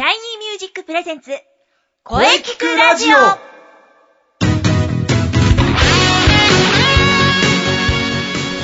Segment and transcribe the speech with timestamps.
[0.00, 1.30] シャイニーミュージック presents
[2.04, 3.18] 声聞くラジオ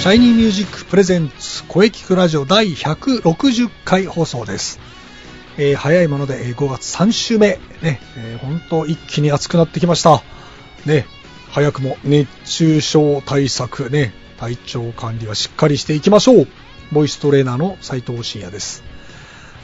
[0.00, 4.80] シャイニーミュージック presents 声聞くラジオ第160回放送です。
[5.58, 10.22] えー早いもので5月3週目、ね、えー、本当一気に暑くなってきました。
[10.87, 11.04] ね、
[11.50, 16.48] 早くも熱中症対策ね、体調管理はしっかりしていきましょう。
[16.92, 18.85] ボイストレーナーの斉藤慎也です。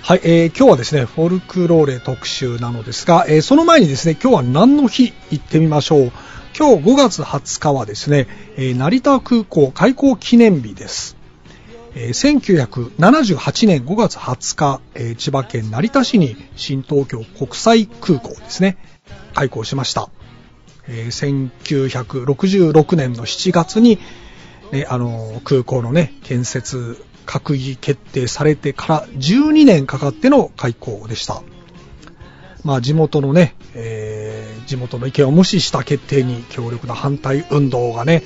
[0.04, 6.12] はい、えー今日はですね、フォルクローレ特集なのですが、えーその前にですね、今日は何の日行ってみましょう。
[6.58, 11.16] 今日5月20日はですね、えー成田空港開港記念日です。
[11.94, 12.40] えー
[12.98, 18.78] 1978年5月20日、え千葉県成田市に新東京国際空港ですね、
[19.34, 20.10] 開港しました。
[20.88, 24.00] えー1966年の7月に、
[24.72, 31.42] ね、あの空港のね、建設、閣議決定されてから12年かかっての開港でした。
[32.64, 38.22] まあ地元のね、えー地元の意見を無視した決定に強力な反対運動がね、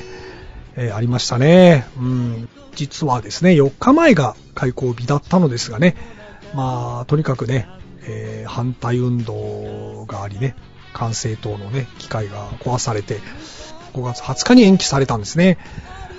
[0.76, 1.86] えーありましたね。
[1.98, 2.48] うん。
[2.74, 5.96] 実はですね、4日前が開港日だったのですがね、
[6.54, 7.68] まあ、とにかくね、
[8.02, 10.54] えー反対運動がありね、
[10.92, 13.20] 管制塔のね、機械が壊されて、
[13.94, 15.58] 5月20日に延期されたんですね。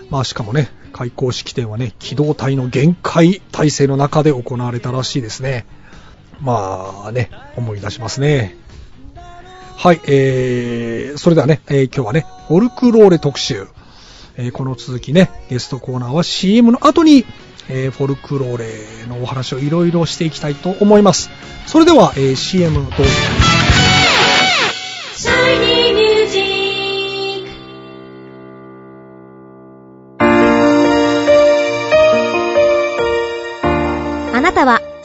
[0.10, 5.66] まあ、しかもね、開港式典はね、機動隊の限界体制の中で行われたらしいですね。
[6.42, 8.56] まあね、思い出しますね。
[9.76, 13.68] はい、えー、それではね、えー今日はね、フォルクローレ特集。
[14.36, 17.26] えーこの続きね、ゲストコーナーは CM の後に、
[17.70, 18.66] えーフォルクローレ
[19.08, 21.30] のお話をいろいろしていきたいと思います。
[21.66, 22.94] それでは、えー CM どうぞ。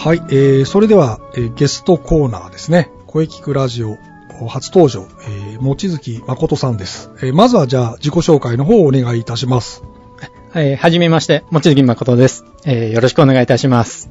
[0.00, 2.88] はい、えー、それでは、えーゲストコーナーですね。
[3.08, 3.96] 声聞くラジオ
[4.46, 7.10] 初登場、えー、もちづき誠さんです。
[7.16, 9.82] えーまずはじゃあ自己紹介の方をお願いいたします。
[10.54, 12.44] えーはじめまして、もちづき誠です。
[12.64, 14.08] えーよろしくお願いいたします。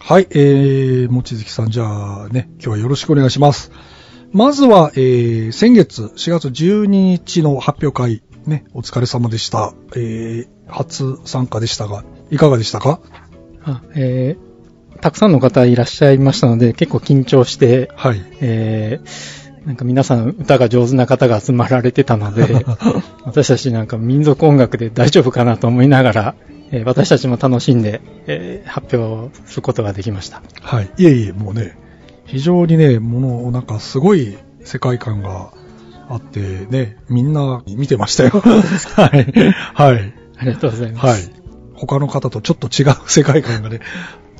[0.00, 3.70] はい、えー、もちづきさん、じゃあね、今日はよろしくお願いします。
[4.32, 9.74] まずは、えー、先月4月12日の発表会、ね、お疲れ様でした。
[9.94, 13.00] えー、初参加でしたが、いかがでしたか？
[13.62, 14.49] あえー
[15.00, 18.22] たくさんの方いらっしゃいましたので、結構緊張して、はい。
[18.40, 22.64] えーなんか皆さん歌が上手な方が集まられてたので、
[23.26, 26.34] 私たちなんか民族音楽で大丈夫かなと思いながら、
[26.70, 30.40] えー私たちも楽しんで、えー発表することができました。
[30.62, 30.90] はい。
[30.96, 31.76] いえいえ、もうね、
[32.24, 35.50] 非常にね、もの、なんかすごい世界観が
[36.08, 36.40] あって
[36.70, 38.30] ね、みんな見てましたよ。
[38.40, 39.26] はい。
[39.74, 40.14] はい。
[40.38, 41.06] ありがとうございます。
[41.06, 41.40] はい。
[41.74, 43.80] 他の方とちょっと違う世界観がね、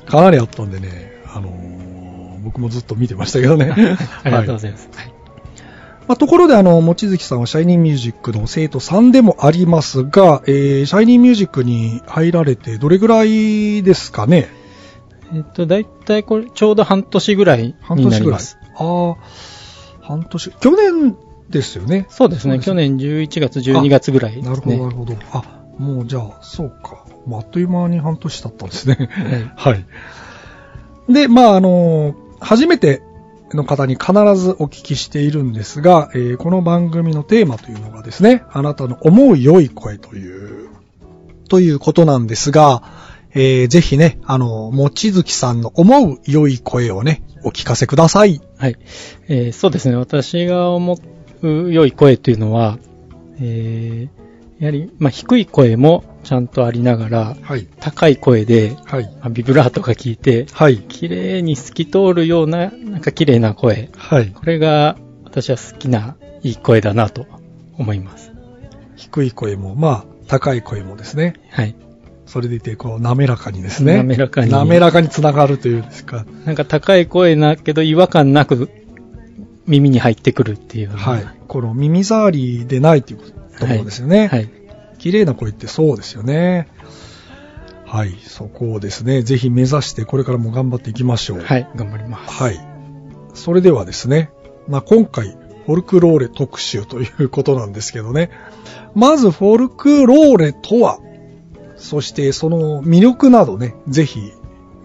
[0.05, 1.71] かなりあったんでね、あのー
[2.43, 3.69] 僕もずっと見てましたけどね。
[4.23, 4.89] ありがとうごはいざいます。
[4.95, 5.13] はい
[6.07, 14.49] まあ、ところで、あの、もちづきさんはシャイニーミュージックの生徒さんでもありますが、えー、シャイニーミュージックに入られてどれぐらいですかね？
[15.33, 18.57] えっと、だいたいこれ、ちょうど半年ぐらい半年ぐらいになります。。
[18.75, 19.15] ああ、
[20.01, 20.51] 半年。
[20.59, 21.15] 去年
[21.49, 22.07] ですよね。
[22.09, 22.59] そうですね。
[22.59, 24.49] 去年11月、12月ぐらいですね。
[24.49, 25.15] なるほど、なるほど。
[25.31, 27.05] あ、もうじゃあ、そうか。
[27.25, 29.09] もうあっという間に半年経ったんですね。
[29.55, 29.85] はい。
[31.11, 33.01] で、まあ、あの、初めて
[33.53, 40.69] の方に必ずお聞きしているんですが、えーこの番組のテーマというのがですね、あなたの思う良い声という、
[41.49, 42.83] ということなんですが、
[43.33, 48.41] えーぜひね、あの、もちづきさんの思う良い声をね、お聞かせください。
[48.57, 48.77] はい。
[49.27, 49.95] えーそうですね。
[49.95, 50.97] 私が思
[51.41, 52.77] う良い声というのは、
[53.39, 54.20] えー
[54.61, 57.67] やはり、まあ、低い声もちゃんとありながら、はい。
[57.79, 59.05] 高い声で、はい。
[59.19, 60.77] まあビブラートが効いて、はい。
[60.77, 63.89] 綺麗に透き通るような、なんか綺麗な声。
[63.97, 64.29] はい。
[64.29, 67.25] これが私は好きないい声だなと
[67.79, 68.31] 思います。
[68.97, 71.33] 低い声も、まあ、高い声もですね。
[71.49, 71.75] はい。
[72.27, 73.97] それでいて、こう、滑らかにですね。
[73.97, 76.23] 滑らかに滑らかにつながるというんですか。
[76.45, 78.69] なんか高い声だけど違和感なく
[79.65, 80.91] 耳に入ってくるっていう。
[80.91, 81.25] はい。
[81.47, 84.27] この耳障りでないというところですよね。
[84.27, 84.49] はい。
[84.97, 86.67] 綺麗な声ってそうですよね。
[87.85, 88.15] はい。
[88.23, 91.41] そこをですね、ぜひ目指してこれからも頑張っていきましょう。
[91.41, 91.67] はい。
[91.75, 92.41] 頑張ります。
[92.43, 92.59] はい。
[93.33, 94.31] それではですね、
[94.67, 98.29] まあ、今回、フォルクローレ特集ということなんですけどね。
[98.95, 100.99] まず、フォルクローレとは、
[101.75, 104.31] そしてその魅力などね、ぜひ、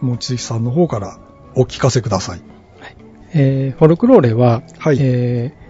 [0.01, 1.19] もちさんの方から
[1.55, 2.43] お聞かせください。
[3.35, 5.67] えーフォルクローレは、はいえー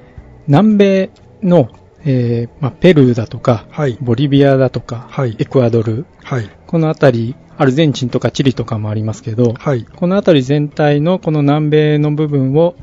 [0.47, 1.11] 南米
[1.43, 1.69] の、
[2.09, 3.99] えーまあ、ペルーだとか、はい。
[4.01, 6.49] ボリビアだとか、はいエクアドル、はい。
[6.67, 9.85] このあたり、アルゼンチンとかチリとかもありますけど、はい。
[9.85, 12.77] このあたり全体のこの南米の部分を、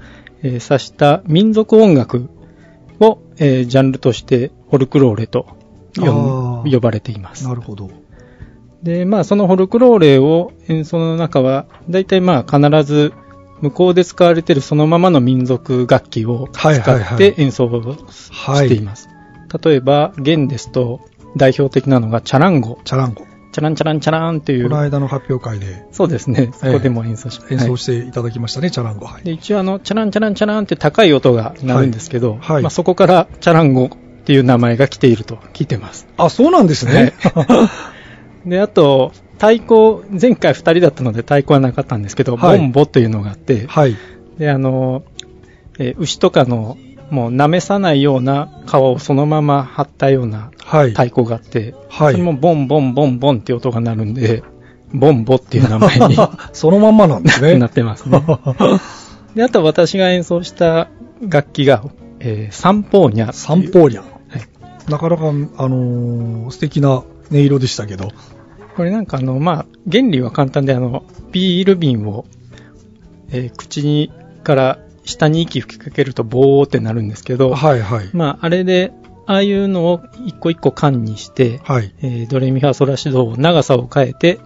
[0.43, 2.29] えー指した民族音楽
[2.99, 5.47] を、えージャンルとしてフォルクローレと
[5.95, 7.55] 呼ばれていますな。
[7.55, 7.89] るほど。
[8.81, 13.13] で、まあそのフォルクローレを演奏の中は、だいたいまあ必ず
[13.61, 19.12] 向こうで使われているそのままの民族楽器を使って演奏をしています。
[19.63, 21.01] 例えば、弦ですと
[21.35, 22.79] 代表的なのがチャランゴ。
[22.83, 23.25] チャランゴ。
[23.51, 29.05] チャランチャランチャランというこの、間の発表会でそうですね、そこでも演奏し演奏はいしていただきましたね、チャランゴ。
[29.05, 29.23] はい。
[29.23, 36.07] で、一応あの、チャランチャランチャランって高い音が鳴るんですけど、はいはいまあ、そこからチャランゴっていう名前が来ていると聞いてます。
[36.17, 37.13] あ、そうなんですね。
[38.47, 43.95] で、あと、太鼓、前回2人だったので太鼓はなかったんですけど、はいボンボというのがあって、はい。
[44.39, 45.03] で、あの、
[45.77, 46.77] えー牛とかの、
[47.13, 50.89] もう舐めさないような皮をそのまま張ったようなはい。
[50.89, 54.43] 太鼓があって、はいそれもボンボンボンボンって音が鳴るんで、
[54.91, 56.17] ボンボっていう名前に
[56.53, 57.55] そのまんまなんですね。
[57.59, 58.23] なってますね。
[59.35, 60.87] で、あと私が演奏した
[61.21, 61.83] 楽器が、
[62.19, 63.31] えーサンポーニャ。
[63.31, 64.03] サンポーニャン。
[64.05, 68.07] はいなかなか、あのー素敵な音色でしたけど。
[68.75, 72.25] これなんかあの、まあ、原理は簡単で、あの、ビール瓶を、
[73.29, 74.11] えー口に
[74.43, 78.09] から下に息吹きかけるとボーってなるんですけど、はいはい。
[78.13, 78.93] まあ、あれで、
[79.25, 81.93] ああいうのを一個一個缶にして、はい。
[82.01, 84.39] えードレミファソラシドを長さを変えて、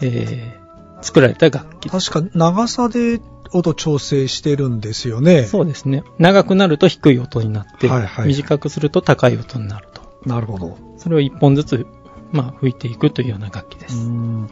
[0.00, 0.64] えー
[1.04, 1.90] 作られた楽器。
[1.90, 3.20] 確か長さで
[3.52, 5.44] 音調整してるんですよね。
[5.44, 6.02] そうですね。
[6.18, 10.02] 長くなると低い音になって、はいはい短くすると高い音になると。
[10.24, 10.78] なるほど。
[10.96, 11.86] それを一本ずつ、
[12.32, 13.96] まあ、吹いていくというような楽器でうす。
[14.08, 14.48] ん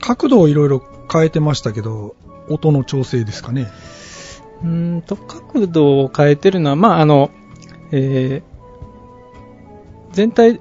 [0.00, 2.16] 角度をいろいろ変えてましたけど、
[2.48, 3.68] 音の調整ですかね。
[4.62, 7.30] うーんと、角度を変えてるのは、まあ、あの、
[7.90, 8.52] えー
[10.12, 10.60] 全体、う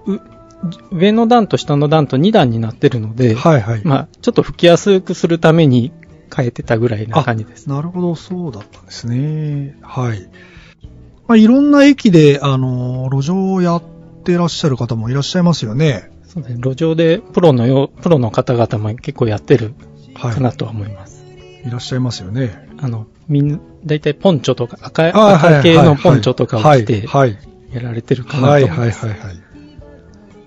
[0.92, 3.82] 上の段と下の段と2段になってるので、はいはい。
[3.84, 5.92] まあ、ちょっと吹きやすくするために
[6.34, 7.68] 変えてたぐらいな感じです。
[7.68, 9.76] なるほど、そうだったんですね。
[9.82, 10.30] はい。
[11.28, 13.84] まあ、いろんな駅で、あの、路上をやっ
[14.24, 16.12] てらっしゃる方もいらっしゃいますよね。
[16.28, 16.62] そうですね。
[16.62, 19.74] 路上でプロのよ、プロの方々も結構やってる
[20.16, 20.34] はい。
[20.34, 21.26] かなとは思います。
[21.66, 22.70] いらっしゃいますよね。
[22.82, 27.38] あの、みんな、だいたいポンチョとか、赤い、赤系のポンチョとかを着てはい。
[27.72, 29.06] やられてるかなとはい、思います。
[29.06, 29.42] はい、はい、はい。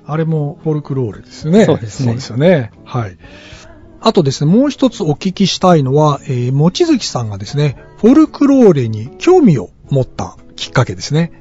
[0.07, 1.65] あれもフォルクローレですよね。
[1.65, 2.73] そうですねそうですよね。
[2.85, 3.17] はい。
[4.01, 11.33] あとですね、もう一つお聞きしたいのは、えー、もちづきさんがですね、フォルクローレに興味を持ったきっかけですね。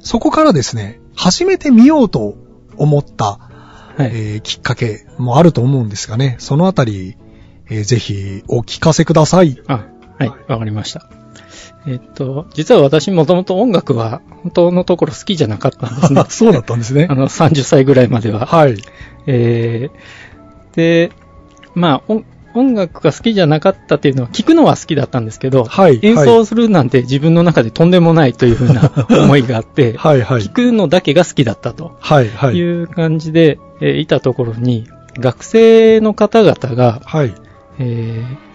[0.00, 2.36] そこからですね、始めてみようと
[2.78, 3.24] 思った、
[3.96, 4.06] はい。
[4.06, 7.16] えーきっかけもあると思うんですがね、そのあたり、
[7.68, 9.60] えーぜひお聞かせください。
[9.66, 9.86] あ、
[10.18, 11.06] はい、わかりました。
[11.86, 16.24] えっと、実は私もともと音楽は本当のところ好きじゃなかったんですね。
[16.28, 17.14] そうだったんですね あ。
[17.14, 18.46] の、30歳ぐらいまでは。
[18.46, 18.76] はい。
[19.26, 21.12] えー、で、
[21.74, 30.48] まあ音、音楽が好きじゃなかったっていうのは、聞くのは好きだったんですけど、はい演奏するなんて自分の中でとんでもないというふうな 思いがあって、はい、はい聞。
[30.50, 32.82] くのだけが好きだったとはい、はいい。
[32.82, 37.34] う感じで、えーいたところに、学生の方々が、はい。
[37.78, 38.45] えー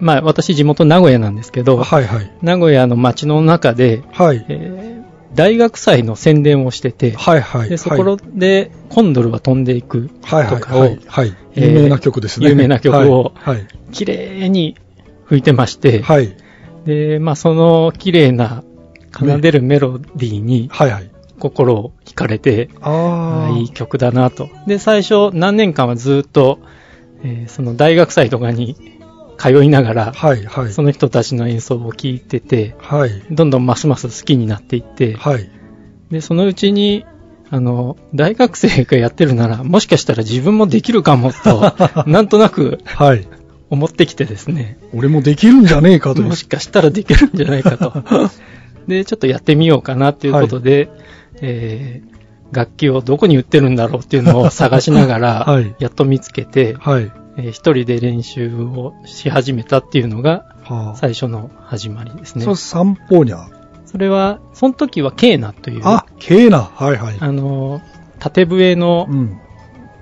[0.00, 2.30] まあ私地元名古屋なんですけど、はい、はい。
[2.42, 4.44] 名古屋の街の中で、はい。
[4.48, 4.96] えー
[5.34, 7.68] 大学祭の宣伝をしてて、はい、はい。
[7.68, 11.00] でそこでコンドルは飛んでいくはいはいとかを、はい。
[11.06, 11.36] はい。
[11.54, 12.48] えー有名な曲ですね。
[12.48, 13.66] 有名な曲をはい。
[13.92, 14.78] 綺麗に
[15.26, 16.34] 吹いてまして、はい。
[16.86, 18.64] で、まあその綺麗な
[19.12, 20.90] 奏でるメロディーにはい。
[20.90, 21.10] はい。
[21.38, 23.58] 心を惹かれて、ああ。
[23.58, 24.48] いい曲だなと。
[24.66, 26.60] で、最初何年間はずっと、
[27.22, 28.95] えーその大学祭とかに
[29.36, 30.44] 通いながら、はい。
[30.44, 30.72] はい。
[30.72, 33.10] その人たちの演奏を聴いてて、はい。
[33.30, 35.50] どんどんますます好きになっていって、はい。
[36.10, 37.04] で、そのうちに、
[37.50, 41.74] あの、大学生がやってるなら、もしかしたら自分もできるかもと、
[42.06, 43.26] なんとなくはい。
[43.68, 44.78] 思ってきてですね。
[44.94, 46.34] 俺もできるんじゃねえかとも。
[46.34, 47.92] しかしたらできるんじゃないかと。
[48.86, 50.88] で、ちょっとやってみようかなっていうことで、
[51.40, 52.16] えー
[52.52, 57.10] 楽器をどこに売ってるんだろうっていうのを探しながら、はいやっと見つけて、はい。
[57.36, 60.96] えー一人で練習をし始めたっていうのがはあ。
[60.96, 62.44] 最初の始まりですね。
[62.44, 63.48] そう、散歩にゃ。
[63.84, 66.62] それは、その時はケーナという、あ、ケーナ。
[66.62, 67.16] はいはい。
[67.20, 67.80] あの、
[68.18, 69.40] 縦笛の、うん。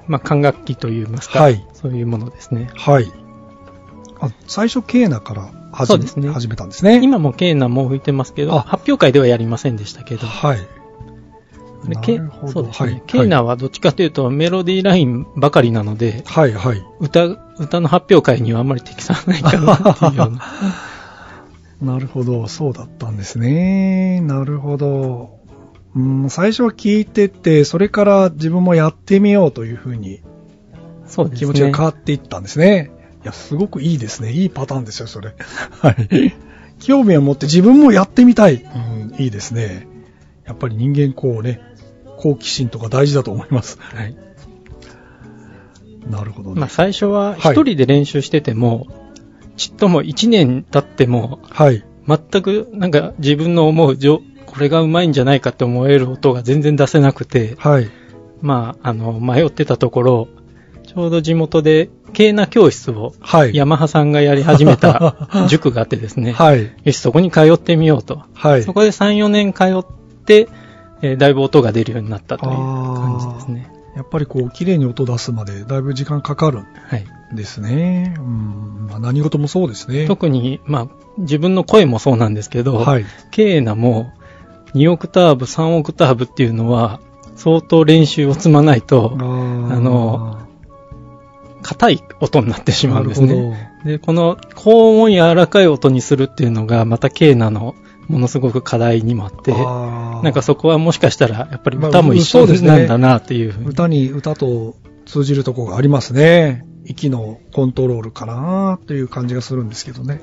[0.07, 2.71] まあ、管楽器といいますか、はいそういうものですね。
[2.75, 3.13] はい。
[4.21, 7.01] あ、最初ケーナから始めね始めたんですね。
[7.03, 10.59] 今もケーナも吹いてますけど、あ発表会ではやりませんでしたけど、はい。
[11.89, 16.83] でケなるほどそうですね、はいケーナはどっちかというとメロディーラインばかりなので、はいはい。
[17.01, 17.25] 歌、
[17.59, 20.43] 歌の発表会にはあんまり適さないかなっていうような。
[21.95, 24.21] なるほど、そうだったんですね。
[24.21, 25.39] なるほど。
[25.97, 30.21] うん、最初は聞いてて、それから自分もやってみようというふうに
[31.07, 31.47] そうですね。
[31.47, 32.91] 気持ちが変わっていったんですね。
[33.23, 34.33] いや、すごくいいですね。
[34.33, 35.35] いいパターンですよ、それ。
[35.81, 36.35] はい。
[36.81, 38.55] 興味を持って自分もやってみたい。
[38.55, 39.87] うん、いいですね。
[40.47, 41.61] やっぱり人間こうね、
[42.19, 43.79] 好奇心とか大事だと思います。
[43.81, 44.17] はい。
[46.09, 46.61] なるほどね。
[46.61, 48.87] まあ最初ははい一人で練習してても、
[49.57, 51.85] ちっとも一年経っても、はい。
[52.07, 57.91] 全くなんか自分の思うじょ、これがうまいんじゃないかって思える音が全然出せなくて、はい。
[58.41, 60.29] まあ、あの、迷ってたところ、
[60.87, 63.55] ちょうど地元で、ケーナ教室を、はい。
[63.57, 66.71] ヤマハさんがやり始めた 塾があってですね、はい。
[66.85, 68.23] よし、そこに通ってみようと。
[68.35, 68.63] はい。
[68.63, 70.04] そこで3、4年通って、
[71.03, 73.71] えーだいぶ音が出るようになったという感じですね。
[73.95, 77.05] やっぱりこう、綺麗に音出すまでだいぶ時間かかるんはい。
[77.35, 78.15] ですね。
[78.19, 78.87] うん。
[78.91, 80.07] まあ、何事もそうですね。
[80.07, 80.89] 特に、まあ、
[81.19, 83.05] 自分の声もそうなんですけど、はい。
[83.31, 84.13] ケーナも
[84.75, 87.01] 2オクターブ、3オクターブっていうのは、
[87.37, 89.27] 相当練習を積まないと、ああ
[89.81, 90.39] の
[91.63, 93.73] 硬い音になってしまうんですなね。
[93.85, 97.75] で、この高音柔らかい音にするっていうのが、またケーナの
[98.09, 103.67] ものすごく課題にもあって、なんかそこはもしかしたら、やっぱりまあ歌も一緒そうですねなんだなっていうふうに。
[103.69, 106.67] 歌に歌と通じるところがありますね。
[106.85, 110.21] 息のコントロールかなという感じがするんですけどね。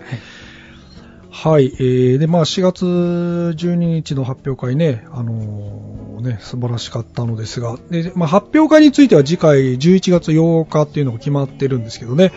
[1.32, 1.74] はい。
[1.80, 12.32] えー、で、まあ4月12日の発表会ね、あのーね、素晴らしかったのですが、で、まあ発表会については次回11月8日っていうのが決まってるんですけどね、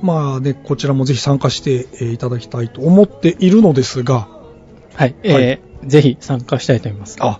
[0.00, 4.28] まあね、こちらもぜひ参加してえーいただきたいと思っているのですが、
[4.96, 5.14] はい。
[5.22, 7.16] えーぜひ参加したいと思います。
[7.20, 7.38] あ、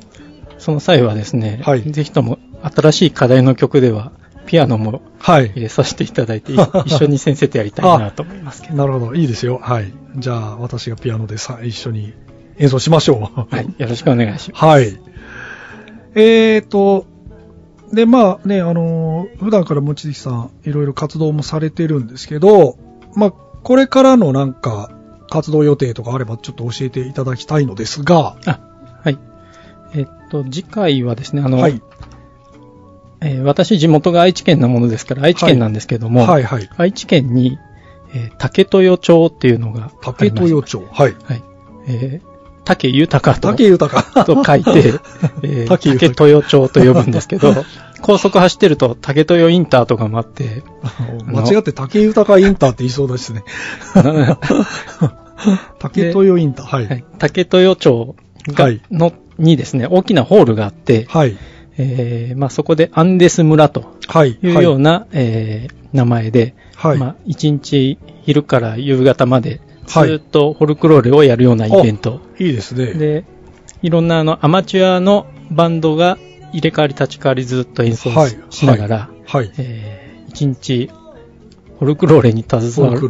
[0.58, 4.12] その際はですね、はいぜひとも新しい課題の曲では、
[4.46, 5.46] ピアノもはい。
[5.50, 8.76] 入れさせていただいて、い 一緒に先生とやりたいなと思いますけど。
[8.76, 9.58] なるほど、いいですよ。
[9.60, 9.92] はい。
[10.16, 12.14] じゃあ、私がピアノでさ、一緒に
[12.58, 13.54] 演奏しましょう。
[13.54, 13.74] はい。
[13.78, 14.64] よろしくお願いします。
[14.64, 14.96] はい。
[16.14, 17.06] えーと、
[17.92, 22.78] で、まあね、あのー普段から望月さん、いろいろ活動もされてるんですけど、
[23.16, 24.90] まあ、これからのなんか、
[25.28, 28.60] 活動予定とかあればちょっと教えていただきたいのですが、あ、
[29.04, 29.18] はい。
[29.94, 31.82] えっと、次回はですね、あの、はい。
[33.20, 36.68] えー私地元が愛知県なものですから、愛知県なんですけども、はいはい。
[36.76, 37.58] 愛知県に、
[38.14, 40.86] えー竹豊町っていうのがあ竹豊町。
[40.92, 41.16] はい。
[41.24, 41.42] はい。
[41.88, 44.02] えー竹豊と竹豊。
[44.24, 44.70] と書いて、
[45.42, 47.54] えー竹豊町と呼ぶんですけど、
[48.02, 50.62] 高速走ってると竹豊インターとかもあって、
[51.26, 53.42] 間違って竹豊インターって言いそうですね。
[55.78, 56.66] 竹豊インター。
[56.66, 56.86] はい。
[56.86, 58.14] はい竹豊町
[58.48, 61.36] が、はいのにですね、大きなホールがあって、はい。
[61.78, 64.38] えーまあ、そこでアンデス村とはい。
[64.42, 66.98] いうような、えー名前で、はい。
[66.98, 72.20] まあ、一日昼から夕方まで、ずっとフォルクローレをやるようなイベント。
[72.38, 72.92] いいですね。
[72.92, 73.24] で、
[73.82, 76.18] いろんなあのアマチュアのバンドが
[76.52, 78.10] 入れ替わり立ち替わりずっと演奏
[78.50, 79.52] し,、はいながら、はい。
[79.58, 80.90] えー一日
[81.78, 83.08] フォルクローレに携われる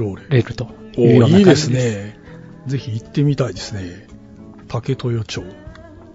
[0.55, 0.69] と
[1.01, 1.71] いうような感じおいいです。
[1.71, 2.19] ね。
[2.67, 4.07] ぜひ行ってみたいですね。
[4.69, 5.43] 竹豊町。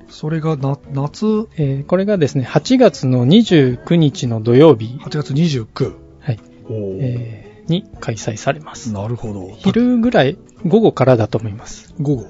[0.09, 1.25] それがな、夏、
[1.57, 5.95] えーこれがですね、8月の29日の土曜日、8月29。
[6.21, 8.91] はいおーえーに開催されます。
[8.91, 9.49] なるほど。
[9.57, 11.93] 昼ぐらい、午後からだと思います。
[11.99, 12.25] 午後。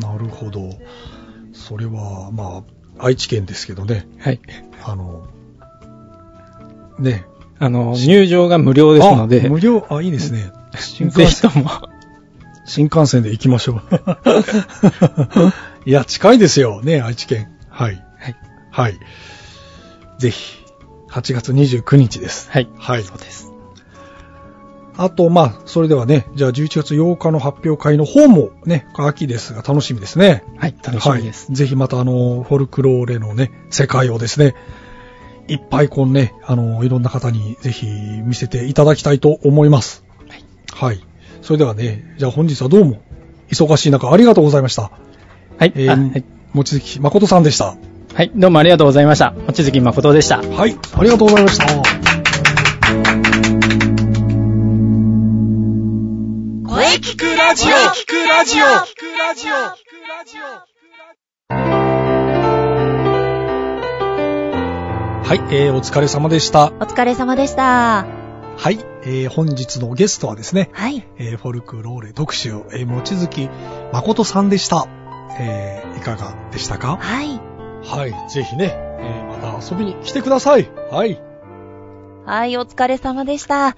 [0.00, 0.70] なるほど。
[1.52, 2.62] それは、まあ、
[2.98, 4.06] 愛知県ですけどね。
[4.18, 4.40] はい。
[4.82, 5.26] あの、
[6.98, 7.26] ね。
[7.58, 10.52] あの、入場が無料ですのあで、無料、あ、いいですね。
[10.76, 11.70] 新ぜ幹線、ひとも、
[12.66, 13.82] 新幹線で行きましょう。
[15.86, 16.82] いや、近いですよ。
[16.82, 17.48] ね、愛知県。
[17.68, 18.02] はい。
[18.18, 18.36] はい。
[18.70, 18.98] はい。
[20.18, 20.64] ぜひ、
[21.10, 22.50] 8月29日です。
[22.50, 22.68] はい。
[22.76, 23.02] はい。
[23.04, 23.53] そうです。
[24.96, 30.44] あと、まあ、それではね、じゃあ11月8日の発表会の方もね、秋ですが楽しみですね。
[30.58, 31.46] はい、楽しみです。
[31.46, 31.56] はい。
[31.56, 34.54] ぜひまたあの、フォルクローレのね、世界をですね、
[35.48, 40.04] いっぱいこうね、あの、いろんな方にぜひ見せていただきたいと思います。
[40.28, 40.44] はい。
[40.72, 41.06] はい。
[41.42, 43.02] それではね、じゃあ本日はどうも、
[43.50, 44.90] 忙しい中ありがとうございました。
[45.58, 46.24] はい、えーあはい。
[46.54, 47.76] 望月誠さんでした。
[48.14, 49.32] はい、どうもありがとうございました。
[49.32, 50.38] 望月誠でした。
[50.38, 51.83] はい、ありがとうございました。
[56.94, 59.48] 声聞くラジオ聞くラジオ聞くラジ
[65.28, 66.66] はい、えー、お疲れ様でした。
[66.66, 68.06] お疲れ様でした。
[68.56, 71.04] はい、えー、本日のゲストはですね、はい。
[71.18, 73.50] えー、フォルクローレ特集、えー、望月
[73.92, 74.86] 誠さんでした。
[75.40, 76.98] えー、いかがでしたか？
[77.00, 77.40] はい。
[77.84, 80.70] はい、ぜひね、えー、また遊びに来てください。
[80.92, 81.20] はい。
[82.24, 83.66] はい、お疲れ様でした。
[83.66, 83.70] う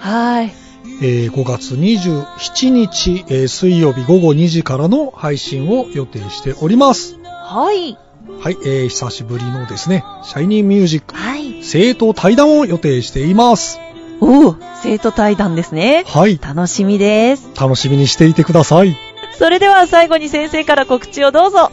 [0.07, 0.53] えはい。
[1.01, 7.19] ー5月27日、えー水曜日午後2時からの配信を予定しております。
[7.25, 7.99] はい。
[8.41, 11.63] はい、えー久しぶりのですね、シャイニーミュージックはい。
[11.65, 13.81] 生徒対談を予定しています。
[14.21, 16.05] おお、生徒対談ですね。
[16.07, 17.49] はい、楽しみです。
[17.61, 18.97] 楽しみにしていてください。
[19.39, 21.73] それでは最後に先生から告知をどうぞ。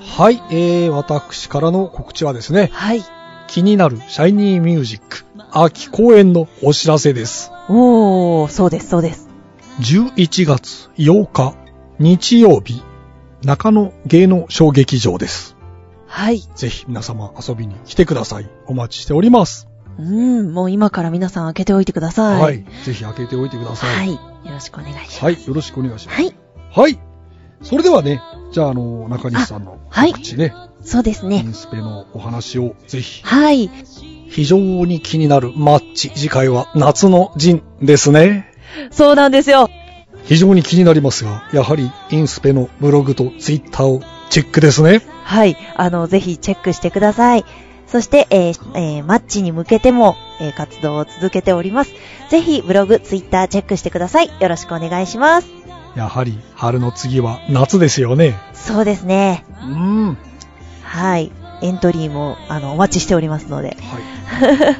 [0.00, 3.04] はい、えー、私からの告知はですね、はい。
[3.48, 7.52] 気になるシャイニーミュージック秋公演のお知らせです。
[7.68, 9.28] おー、そうです、そうです。
[9.80, 11.54] 11月8日
[11.98, 12.82] 日曜日、
[13.42, 15.56] 中野芸能小劇場です。
[16.06, 16.40] はい。
[16.54, 18.48] ぜひ皆様遊びに来てください。
[18.66, 19.68] お待ちしております。
[19.98, 22.40] うん、もう今から皆さん開けておいてください。
[22.40, 22.64] はい。
[22.84, 23.86] ぜひ開けておいてくださ。
[23.86, 24.12] はいい。
[24.12, 24.20] よ
[24.52, 25.24] ろしくお願いします。
[25.24, 25.46] はい。
[25.46, 26.22] よろしくお願いします。
[26.22, 26.34] はい。
[26.70, 26.98] はい。
[27.62, 28.20] それではね、
[28.52, 30.52] じゃあ、あの、中西さんのはい告知ね、
[30.82, 31.40] そうですイね。
[31.40, 33.24] ンスペのお話をぜひ。
[33.24, 33.70] はい。
[34.28, 36.10] 非常に気になるマッチ。
[36.10, 38.52] 次回は夏の陣ですね。
[38.90, 39.70] そうなんですよ。
[40.24, 45.00] 非常に気になりますが、やはりインスペのブログとツイッターをチェックですね。
[45.22, 45.56] はい。
[45.76, 47.44] あの、ぜひチェックしてください。
[47.86, 51.92] そして、えーえーマッチに向けても、えー活動を続けております。
[52.30, 54.30] ぜひ、ブログ、ツイッターチェックしてください。
[54.40, 55.48] よろしくお願いします。
[55.94, 58.34] やはり春の次は夏ですよね。
[58.52, 59.44] そうですね。
[59.62, 60.06] うん。
[60.08, 60.16] は
[60.82, 61.32] はい。
[61.62, 63.76] エントリーも、あの、お待ちしておりますので、い。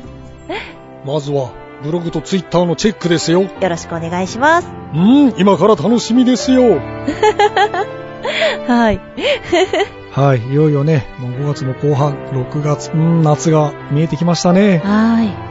[1.07, 1.51] まずは、
[1.83, 3.43] ブログとツイッターのチェックですよ。
[3.43, 4.69] よろしくお願いします。
[4.95, 6.81] うん、今から楽しみですよ。
[8.67, 9.01] はい。
[10.13, 14.81] はい、いよいよね、もう5月の後半、6月、うん、夏が見えてきましたね。
[14.83, 15.47] はい。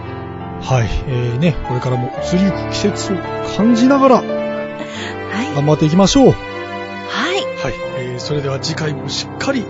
[0.62, 3.18] はい、えー、ね、これからも移りゆく季節を
[3.56, 5.56] 感じながらはい。
[5.56, 6.26] 頑張っていきましょう。
[6.26, 6.36] はい、
[7.62, 7.74] はい。
[8.00, 9.64] えー、それでは次回もしっかり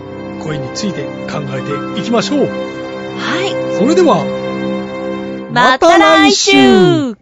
[0.46, 2.38] 声について考えていきましょう。
[2.46, 2.46] は
[3.44, 3.78] い。
[3.78, 4.24] それでは、
[5.52, 7.16] また来週